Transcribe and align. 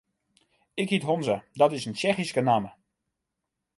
Ik 0.73 0.89
hyt 0.89 1.03
Honza, 1.03 1.43
dat 1.53 1.71
is 1.71 1.85
in 1.85 1.93
Tsjechyske 1.93 2.41
namme. 2.41 2.71